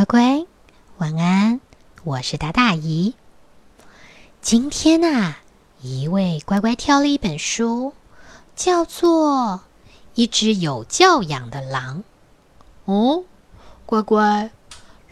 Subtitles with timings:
[0.00, 0.46] 乖乖，
[0.96, 1.60] 晚安！
[2.04, 3.12] 我是大大姨。
[4.40, 5.34] 今天呐，
[5.82, 7.92] 一位乖乖挑了一本书，
[8.56, 9.60] 叫做
[10.14, 12.02] 《一只有教养的狼》。
[12.90, 13.24] 哦，
[13.84, 14.50] 乖乖，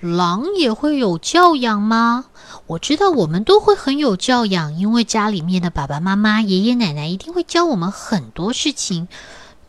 [0.01, 2.25] 狼也会有教养吗？
[2.67, 9.07] 我知道我们都会很有教养，因为家里面的爸爸妈妈、爷爷奶奶一定会教我们很多事情。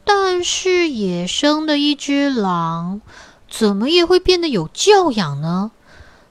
[0.06, 3.02] 但是，野生的一只狼。
[3.50, 5.72] 怎么也会变得有教养呢？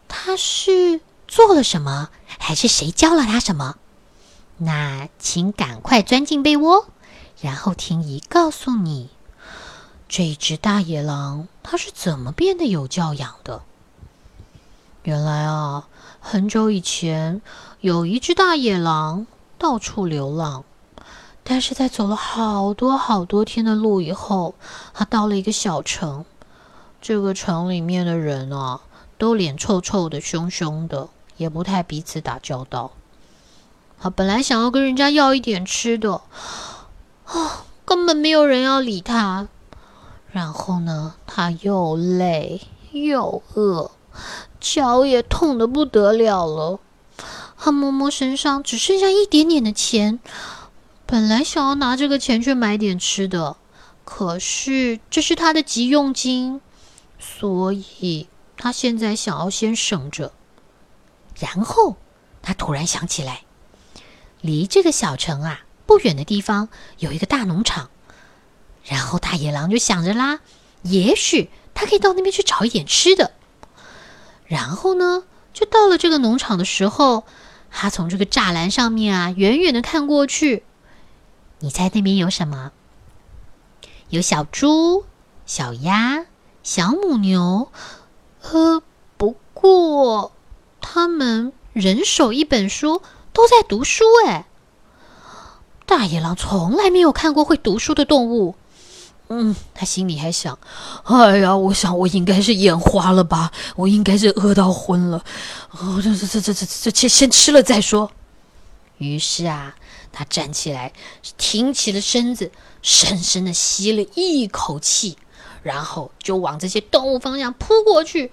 [0.06, 3.76] 他是做了什么，还是谁教了他什么？
[4.58, 6.86] 那请赶快钻进被窝，
[7.40, 9.10] 然后听姨告诉你，
[10.08, 13.62] 这只大野狼它是怎么变得有教养的。
[15.02, 15.86] 原来啊，
[16.20, 17.40] 很久以前
[17.80, 19.26] 有一只大野狼
[19.58, 20.64] 到处流浪，
[21.44, 24.54] 但是在走了好多好多天的路以后，
[24.94, 26.24] 它到了一个小城。
[27.00, 28.80] 这个城里面的人啊，
[29.16, 32.92] 都脸臭臭的、凶凶的，也不太彼此打交道。
[34.00, 36.20] 他本来想要跟人家要一点吃的，
[37.24, 39.48] 啊，根本没有人要理他。
[40.30, 42.60] 然后呢，他又累
[42.92, 43.90] 又饿，
[44.60, 46.80] 脚也痛得不得了了。
[47.56, 50.20] 他摸摸身上只剩下一点点的钱，
[51.06, 53.56] 本来想要拿这个钱去买点吃的，
[54.04, 56.60] 可是这是他的急用金。
[57.38, 60.32] 所以他现在想要先省着，
[61.38, 61.96] 然后
[62.42, 63.42] 他突然想起来，
[64.40, 67.90] 离这个小城啊不远的地方有一个大农场，
[68.82, 70.40] 然后大野狼就想着啦，
[70.82, 73.30] 也许他可以到那边去找一点吃的。
[74.46, 77.24] 然后呢，就到了这个农场的时候，
[77.70, 80.64] 他从这个栅栏上面啊远远的看过去，
[81.60, 82.72] 你猜那边有什么？
[84.08, 85.04] 有小猪、
[85.46, 86.26] 小鸭。
[86.70, 87.72] 小母牛，
[88.42, 88.82] 呃，
[89.16, 90.32] 不过
[90.82, 93.00] 他们人手一本书，
[93.32, 94.04] 都在读书。
[94.26, 94.46] 哎，
[95.86, 98.54] 大野狼从来没有看过会读书的动物。
[99.28, 100.58] 嗯，他心里还想：
[101.04, 105.24] 哎呀，我想我应该是眼花了吧，我应该是饿到昏了。
[105.70, 108.12] 哦，这这这这这这，先先吃了再说。
[108.98, 109.74] 于是啊，
[110.12, 110.92] 他站起来，
[111.38, 112.52] 挺起了身子，
[112.82, 115.16] 深深的吸了一口气。
[115.68, 118.32] 然后就往这些动物方向扑过去！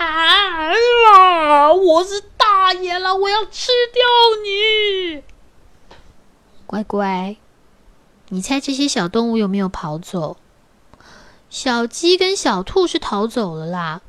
[0.00, 0.72] 啊！
[1.72, 4.02] 我是大野狼，我要吃掉
[4.42, 5.22] 你！
[6.66, 7.36] 乖乖，
[8.30, 10.36] 你猜这些小动物有没有跑走？
[11.48, 14.00] 小鸡跟小兔是逃走了啦，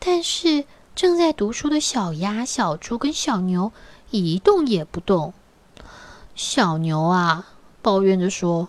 [0.00, 0.64] 但是
[0.96, 3.70] 正在读书的小鸭、小猪跟小牛
[4.10, 5.32] 一动也不动。
[6.34, 7.46] 小牛啊，
[7.82, 8.66] 抱怨着说：“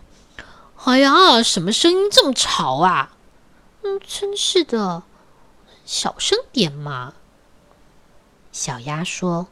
[0.85, 3.13] 哎呀，什么声音这么吵啊？”
[4.06, 5.03] 真是的，
[5.86, 7.14] 小声点嘛。
[8.52, 9.48] 小鸭说：“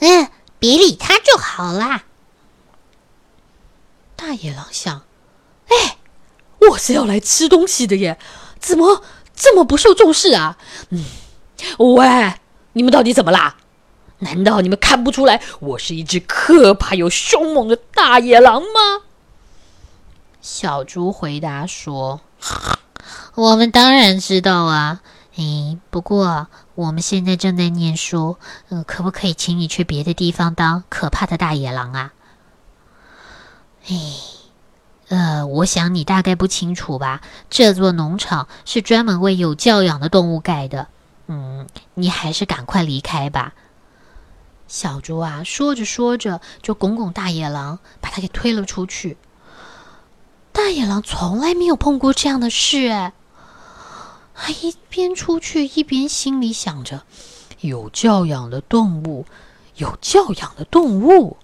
[0.00, 2.04] 嗯，别理他就好啦。”
[4.16, 5.02] 大野狼想
[5.68, 5.98] ：“哎，
[6.70, 8.18] 我是要来吃东西的耶，
[8.58, 9.04] 怎么
[9.34, 10.58] 这么不受重视啊？”
[10.90, 11.04] 嗯，
[11.78, 12.34] 喂，
[12.72, 13.56] 你们到底怎么啦？
[14.20, 19.04] 难道你们看不出来我是一只可怕又凶猛的大野狼吗？
[20.40, 22.20] 小猪回答说。
[23.34, 25.00] 我们当然知道啊，
[25.36, 28.36] 诶，不过我们现在正在念书，
[28.68, 32.12] 嗯，可不可以请你去别的地方当可怕的大野狼啊？
[33.86, 34.12] 诶，
[35.08, 37.20] 呃，我想你大概不清楚吧？
[37.48, 40.88] 这座农场是专门为有教养的动物盖的，
[41.26, 43.54] 嗯，你还是赶快离开吧。
[44.66, 49.16] 小猪啊，说着说着就拱拱大野狼，把他给推了出去。
[50.58, 53.12] 大野狼从来没有碰过这样的事，哎。
[54.34, 57.04] 他一边出去，一边心里想着
[57.62, 59.24] ：“有教养的动物，
[59.76, 61.36] 有教养的动物。”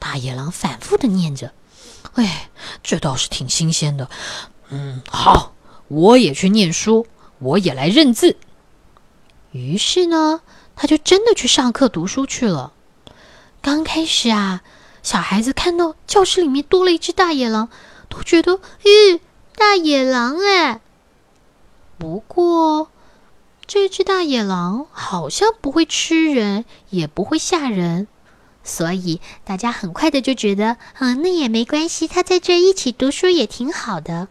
[0.00, 1.52] 大野狼反复的念着
[2.16, 2.48] ：“哎，
[2.82, 4.08] 这倒是挺新鲜的。
[4.70, 5.52] 嗯，好，
[5.88, 7.06] 我也去念书，
[7.40, 8.38] 我也来认字。”
[9.52, 10.40] 于是呢，
[10.74, 12.72] 他就真的去上课读书去了。
[13.60, 14.62] 刚开始啊，
[15.02, 17.68] 小孩子看到教室里面多了一只大野狼，
[18.08, 19.20] 都觉得：“咦，
[19.56, 20.80] 大野狼哎！”
[21.98, 22.90] 不过，
[23.66, 28.06] 这只大野狼好像不会吃人，也不会吓人，
[28.62, 34.28] 所以大家很快的就觉得，嗯，那也没关系，它在这一起读书也挺好的。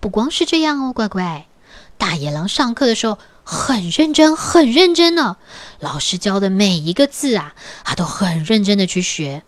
[0.00, 1.48] 不光是这样哦，乖乖，
[1.96, 5.38] 大野狼上课的时候很认真，很认真呢。
[5.80, 9.42] 老师教的每一个字啊，他都很认真的去学。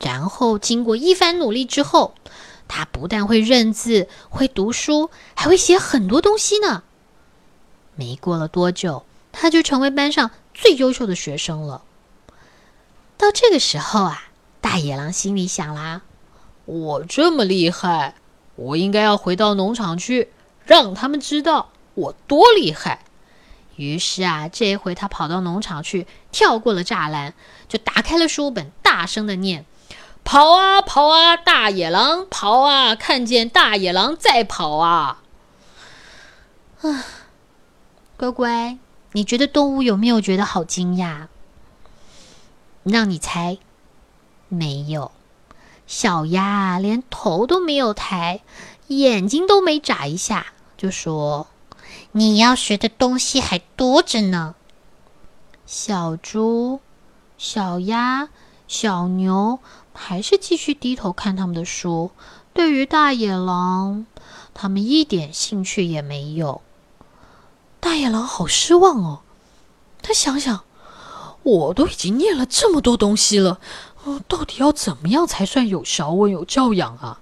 [0.00, 2.14] 然后经过一番努力之后。
[2.70, 6.82] 他不但会认字、会读书，还会写很多东西呢。
[7.96, 11.82] 没过了多久，他就成为班上最优秀的学生了。
[13.16, 14.28] 到这个时候啊，
[14.60, 16.02] 大野狼心里想啦
[16.66, 18.16] ：“我这么厉害，
[18.56, 20.30] 我应该要回到农场去，
[20.66, 23.06] 让他们知道我多厉害。”
[23.76, 27.32] 于是啊，这回他跑到农场去，跳过了栅栏，
[27.66, 29.64] 就打开了书本，大声的念。
[30.30, 32.94] 跑啊跑啊，大野狼跑啊！
[32.94, 35.22] 看见大野狼在跑啊！
[36.82, 37.04] 啊，
[38.18, 38.76] 乖乖，
[39.12, 41.28] 你觉得动物有没有觉得好惊讶？
[42.82, 43.56] 让你猜，
[44.48, 45.12] 没有。
[45.86, 48.42] 小鸭连头都没有抬，
[48.88, 51.46] 眼睛都没眨一下，就说
[52.12, 54.56] ：“你要学的东西还多着呢。”
[55.64, 56.82] 小猪、
[57.38, 58.28] 小鸭、
[58.68, 59.58] 小牛。
[60.00, 62.12] 还是继续低头看他们的书。
[62.52, 64.06] 对于大野狼，
[64.54, 66.62] 他们一点兴趣也没有。
[67.80, 69.22] 大野狼好失望哦。
[70.00, 70.62] 他想想，
[71.42, 73.58] 我都已经念了这么多东西了，
[74.28, 77.20] 到底要怎么样才算有学问有教养啊？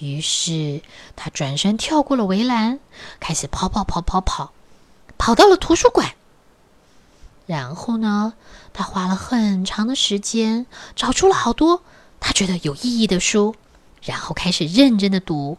[0.00, 0.82] 于是
[1.14, 2.80] 他转身跳过了围栏，
[3.20, 4.52] 开始跑跑跑跑跑，
[5.16, 6.16] 跑到了图书馆。
[7.48, 8.34] 然后呢，
[8.74, 11.82] 他花了很长的时间，找出了好多
[12.20, 13.54] 他觉得有意义的书，
[14.02, 15.56] 然后开始认真的读，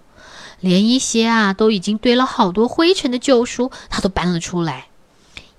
[0.60, 4.90] 连一些啊都已经堆了好多灰尘的旧书，他都搬了出来，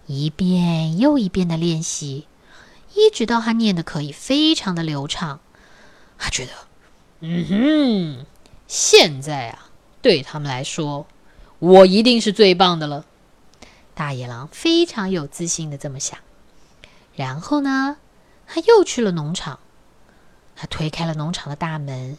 [0.06, 2.28] 一遍又一遍的练习，
[2.94, 5.40] 一直到他念的可以非常的流畅。
[6.16, 6.52] 他觉得，
[7.22, 8.26] 嗯哼，
[8.68, 9.66] 现在啊，
[10.00, 11.08] 对他们来说，
[11.58, 13.04] 我一定是最棒的了。
[14.00, 16.18] 大野狼非常有自信的这么想，
[17.14, 17.98] 然后呢，
[18.46, 19.60] 他又去了农场，
[20.56, 22.16] 他推开了农场的大门，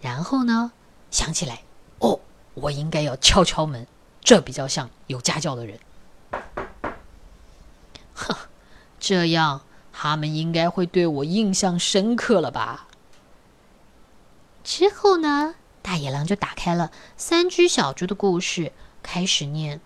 [0.00, 0.70] 然后呢，
[1.10, 1.64] 想起来，
[1.98, 2.20] 哦，
[2.54, 3.88] 我应该要敲敲门，
[4.20, 5.80] 这比较像有家教的人。
[8.14, 8.36] 哼，
[9.00, 9.62] 这样
[9.92, 12.86] 他们应该会对我印象深刻了吧？
[14.62, 18.70] 之后呢，大野狼就打开了三只小猪的故事，
[19.02, 19.80] 开始念。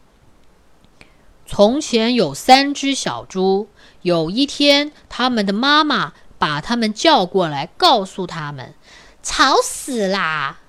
[1.53, 3.69] 从前有三只小猪。
[4.03, 8.73] 有一天，他们的妈妈把他们叫过来，告诉他们
[9.21, 10.61] ：“吵死啦！”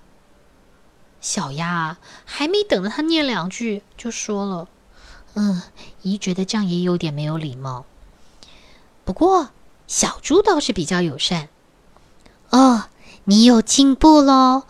[1.21, 4.67] 小鸭还没等着他念两句，就说了
[5.35, 5.61] ：“嗯，
[6.01, 7.85] 姨觉得这样也有点没有礼貌。
[9.05, 9.49] 不过，
[9.85, 11.47] 小猪倒是比较友善。
[12.49, 12.85] 哦，
[13.25, 14.63] 你有进步喽。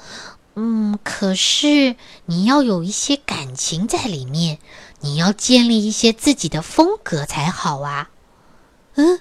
[0.55, 4.59] 嗯，可是你要有一些感情在里面。”
[5.01, 8.09] 你要建立一些自己的风格才好啊！
[8.95, 9.19] 嗯，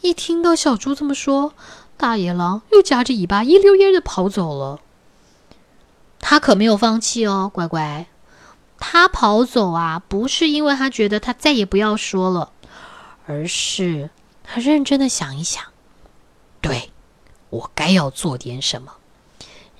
[0.00, 1.52] 一听到小猪这么说，
[1.96, 4.80] 大野狼又夹着尾巴一溜烟的跑走了。
[6.20, 8.06] 他可没有放弃哦，乖乖。
[8.78, 12.52] 他跑走啊，不是因为他觉得他再也不要说了，
[13.26, 14.10] 而是
[14.44, 15.64] 他认真的想一想，
[16.60, 16.90] 对
[17.50, 18.92] 我该要做点什么。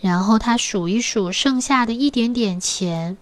[0.00, 3.16] 然后他数一数剩下的一点点钱。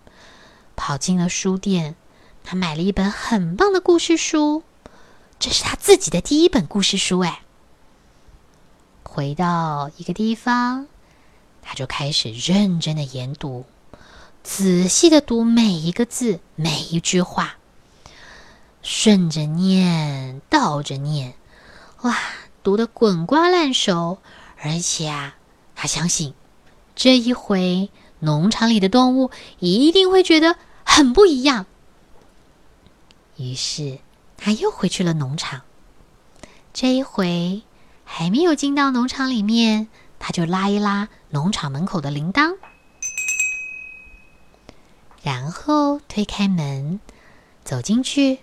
[0.79, 1.97] 跑进了书店，
[2.45, 4.63] 他买了一本很棒的故事书，
[5.41, 7.19] 这是他自己的第一本故事书。
[7.19, 7.43] 哎，
[9.03, 10.87] 回到一个地方，
[11.63, 13.67] 他就开始认真的研读，
[14.45, 17.57] 仔细的读每一个字、每一句话，
[18.81, 21.35] 顺着念，倒着念，
[22.03, 22.17] 哇，
[22.63, 24.19] 读的滚瓜烂熟。
[24.63, 25.35] 而且啊，
[25.75, 26.35] 他相信
[26.95, 30.57] 这一回农场里的动物一定会觉得。
[30.91, 31.67] 很不一样。
[33.37, 34.01] 于是
[34.37, 35.63] 他又回去了农场。
[36.73, 37.63] 这一回
[38.05, 42.57] 还没有进到农场里面，他就拉一拉农场门口的铃铛，
[45.23, 46.99] 然后推开门
[47.63, 48.41] 走进去。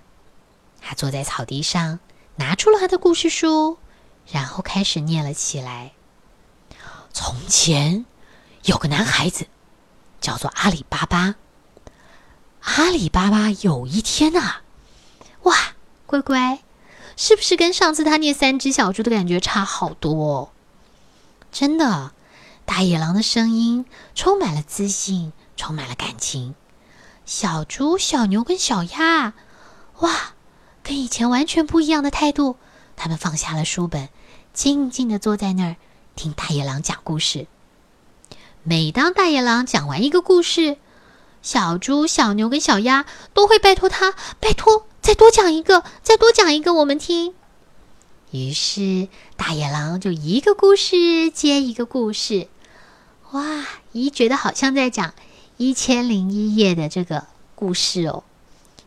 [0.80, 2.00] 他坐在草地上，
[2.36, 3.80] 拿出了他的故事书，
[4.32, 5.94] 然后开始念了起来。
[7.12, 8.06] 从前
[8.64, 9.48] 有个男孩子，
[10.22, 11.36] 叫做阿里巴巴。
[12.66, 14.64] 阿里巴巴有一天啊，
[15.44, 15.56] 哇，
[16.08, 16.64] 乖乖，
[17.16, 20.52] 是不是跟上次他念三只小猪的感觉差好多？
[21.52, 22.12] 真的，
[22.66, 26.56] 大野狼的声音充满了自信，充满了感情。
[27.26, 29.34] 小猪、小牛跟小鸭，
[30.00, 30.34] 哇，
[30.82, 32.58] 跟以前完全不一样的态度。
[32.96, 34.10] 他们放下了书本，
[34.54, 35.76] 静静的坐在那儿
[36.16, 37.48] 听大野狼讲故事。
[38.64, 40.78] 每当大野狼讲完一个故事，
[41.46, 47.36] 小猪、小牛跟小鸭都会拜托他，拜托再多讲一个，再多讲一个，我们听。
[48.32, 52.48] 于是大野狼就一个故事接一个故事，
[53.30, 55.10] 哇，姨觉得好像在讲
[55.58, 58.24] 《一千零一夜》的这个故事哦。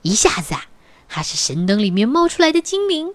[0.02, 0.64] 一下子啊，
[1.08, 3.12] 他是神灯里面冒出来的精灵；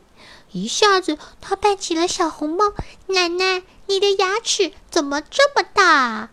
[0.53, 2.71] 一下子他扮起了小红帽。
[3.07, 6.29] 奶奶，你的牙齿怎么这么大？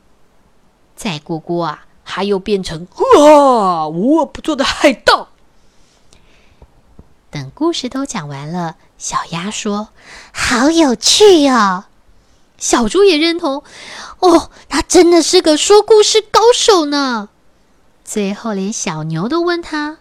[0.94, 5.28] 再过过啊，他又变成啊无恶不作的海盗。
[7.30, 9.90] 等故事都讲完了，小鸭说
[10.34, 11.84] ：“好有趣哦。”
[12.58, 13.62] 小猪也认同
[14.18, 17.28] ：“哦，他真的是个说故事高手呢。”
[18.04, 19.98] 最后，连小牛都问他：“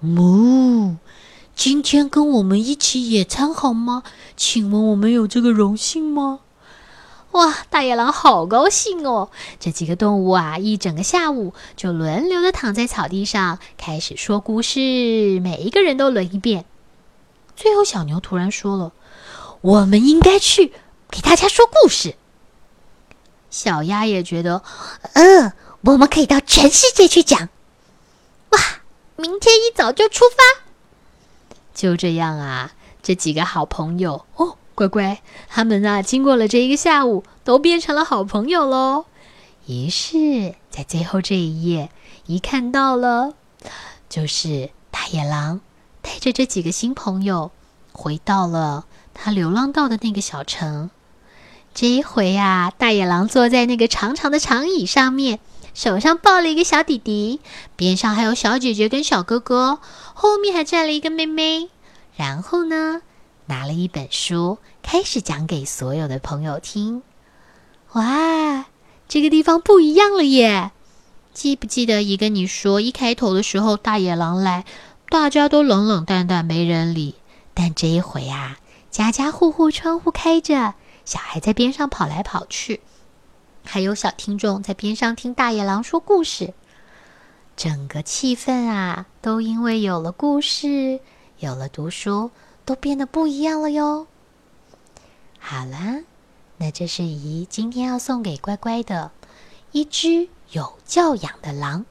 [0.00, 0.96] 母，
[1.54, 4.02] 今天跟我们一起野餐好吗？
[4.36, 6.40] 请问我们有这个荣幸吗？”
[7.32, 9.30] 哇，大野狼好高兴哦！
[9.60, 16.64] 这几个动物啊，一整个下午就轮流的躺在草地上，开始说故事，每一个人都轮一遍。
[17.56, 18.92] 最后，小牛突然说了
[19.60, 20.72] ：“我们应该去
[21.10, 22.16] 给大家说故事。”
[23.50, 24.62] 小鸭也觉得
[25.14, 27.48] ：“嗯。”我们可以到全世界去讲，
[28.50, 28.58] 哇！
[29.14, 30.64] 明天一早就出发。
[31.72, 39.06] 就这样啊，这几个好朋友哦，乖乖，他们啊，经过了这一个下午，都变成了好朋友喽。
[39.66, 41.90] 于是，在最后这一页，
[42.26, 43.34] 一看到了，
[44.08, 45.60] 就是大野狼
[46.00, 47.50] 带着这几个新朋友
[47.90, 50.90] 回到了他流浪到的那个小城。
[51.74, 55.40] 这一回啊，大野狼坐在那个长长的长椅上面。
[55.74, 57.40] 手上抱了一个小弟弟，
[57.74, 59.80] 边上还有小姐姐跟小哥哥，
[60.14, 61.68] 后面还站了一个妹妹。
[62.16, 63.02] 然后呢，
[63.48, 67.02] 拿了一本书，开始讲给所有的朋友听。
[67.94, 68.66] 哇，
[69.08, 70.70] 这个地方不一样了耶！
[71.32, 74.64] 记不记得一跟你说，一开头的时候大野狼来，
[75.08, 77.14] 大家都冷冷淡淡，没人理。
[77.54, 78.58] 但这一回啊，
[78.90, 80.74] 家家户户窗户开着，
[81.04, 82.80] 小孩在边上跑来跑去。
[83.64, 86.52] 还有小听众在边上听大野狼说故事，
[87.56, 91.00] 整个气氛啊，都因为有了故事，
[91.38, 92.30] 有了读书，
[92.68, 94.06] 都变得不一样了哟。
[95.38, 96.02] 好啦，
[96.58, 99.10] 那这是姨今天要送给乖乖的
[99.72, 101.86] 一只有教养的狼，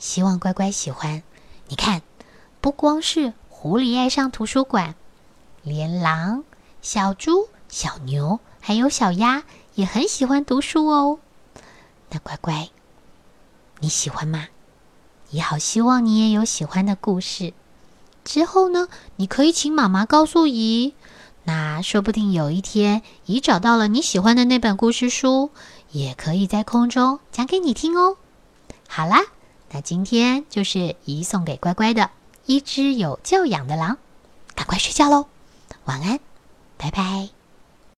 [0.00, 1.22] 希望乖乖喜欢。
[1.68, 2.02] 你看，
[2.60, 4.96] 不光是狐狸爱上图书馆，
[5.62, 6.42] 连狼、
[6.82, 9.44] 小猪、小牛还有小鸭。
[9.76, 11.20] 也很喜欢读书哦，
[12.10, 12.70] 那乖乖，
[13.78, 14.48] 你喜欢吗？
[15.30, 17.54] 也好希望你也有喜欢的故事。
[18.24, 20.94] 之后呢，你可以请妈妈告诉姨，
[21.44, 25.50] 那说不定有一天姨找到了你喜欢的那本故事书，
[25.90, 28.16] 也可以在空中讲给你听哦。
[28.88, 29.20] 好啦，
[29.72, 32.10] 那今天就是姨送给乖乖的
[32.46, 33.98] 一只有教养的狼，
[34.54, 35.26] 赶快睡觉喽，
[35.84, 36.20] 晚安，
[36.76, 37.39] 拜拜。